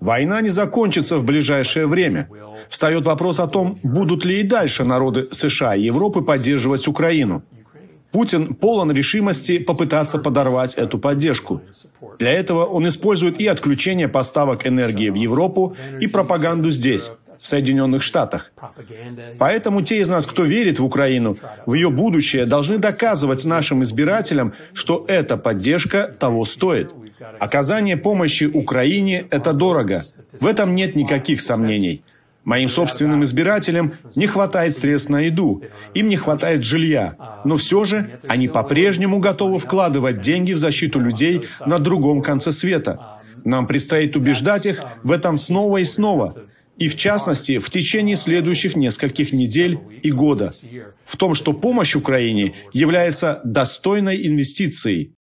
Война 0.00 0.40
не 0.40 0.48
закончится 0.48 1.18
в 1.18 1.24
ближайшее 1.24 1.86
время. 1.86 2.28
Встает 2.68 3.04
вопрос 3.04 3.38
о 3.40 3.46
том, 3.46 3.78
будут 3.82 4.24
ли 4.24 4.40
и 4.40 4.42
дальше 4.42 4.84
народы 4.84 5.22
США 5.22 5.76
и 5.76 5.82
Европы 5.82 6.22
поддерживать 6.22 6.88
Украину. 6.88 7.42
Путин 8.10 8.54
полон 8.54 8.90
решимости 8.90 9.58
попытаться 9.58 10.18
подорвать 10.18 10.74
эту 10.74 10.98
поддержку. 10.98 11.60
Для 12.18 12.32
этого 12.32 12.64
он 12.64 12.88
использует 12.88 13.38
и 13.38 13.46
отключение 13.46 14.08
поставок 14.08 14.66
энергии 14.66 15.10
в 15.10 15.14
Европу, 15.14 15.76
и 16.00 16.06
пропаганду 16.08 16.70
здесь, 16.70 17.12
в 17.40 17.46
Соединенных 17.46 18.02
Штатах. 18.02 18.52
Поэтому 19.38 19.82
те 19.82 20.00
из 20.00 20.08
нас, 20.08 20.26
кто 20.26 20.42
верит 20.42 20.78
в 20.78 20.84
Украину, 20.84 21.36
в 21.66 21.74
ее 21.74 21.90
будущее, 21.90 22.46
должны 22.46 22.78
доказывать 22.78 23.44
нашим 23.44 23.82
избирателям, 23.82 24.52
что 24.72 25.04
эта 25.08 25.36
поддержка 25.36 26.12
того 26.18 26.44
стоит. 26.44 26.92
Оказание 27.38 27.96
помощи 27.96 28.44
Украине– 28.44 29.26
это 29.30 29.52
дорого. 29.52 30.04
В 30.40 30.46
этом 30.46 30.74
нет 30.74 30.96
никаких 30.96 31.40
сомнений. 31.40 32.02
Моим 32.44 32.68
собственным 32.68 33.24
избирателям 33.24 33.92
не 34.14 34.26
хватает 34.26 34.74
средств 34.74 35.10
на 35.10 35.20
еду, 35.20 35.62
им 35.92 36.08
не 36.08 36.16
хватает 36.16 36.64
жилья, 36.64 37.14
но 37.44 37.58
все 37.58 37.84
же 37.84 38.20
они 38.26 38.48
по-прежнему 38.48 39.18
готовы 39.18 39.58
вкладывать 39.58 40.22
деньги 40.22 40.54
в 40.54 40.58
защиту 40.58 40.98
людей 40.98 41.46
на 41.66 41.78
другом 41.78 42.22
конце 42.22 42.52
света. 42.52 43.20
Нам 43.44 43.66
предстоит 43.66 44.16
убеждать 44.16 44.64
их 44.64 44.82
в 45.02 45.12
этом 45.12 45.36
снова 45.36 45.76
и 45.78 45.84
снова, 45.84 46.34
и 46.78 46.88
в 46.88 46.96
частности 46.96 47.58
в 47.58 47.70
течение 47.70 48.16
следующих 48.16 48.76
нескольких 48.76 49.32
недель 49.32 49.78
и 50.02 50.10
года, 50.10 50.52
в 51.04 51.16
том, 51.16 51.34
что 51.34 51.52
помощь 51.52 51.94
Украине 51.94 52.54
является 52.72 53.40
достойной 53.44 54.26
инвестицией, 54.26 55.14